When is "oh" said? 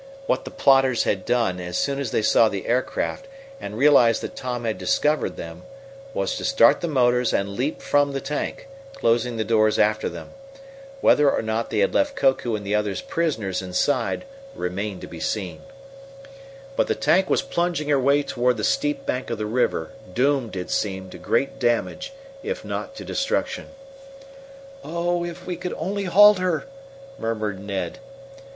24.83-25.23